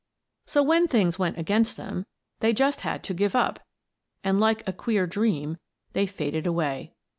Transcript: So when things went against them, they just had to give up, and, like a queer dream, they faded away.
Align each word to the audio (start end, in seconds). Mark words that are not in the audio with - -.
So 0.47 0.63
when 0.63 0.87
things 0.87 1.19
went 1.19 1.37
against 1.37 1.77
them, 1.77 2.07
they 2.39 2.53
just 2.53 2.81
had 2.81 3.03
to 3.03 3.13
give 3.13 3.35
up, 3.35 3.59
and, 4.23 4.39
like 4.39 4.67
a 4.67 4.73
queer 4.73 5.05
dream, 5.05 5.59
they 5.93 6.07
faded 6.07 6.47
away. 6.47 6.95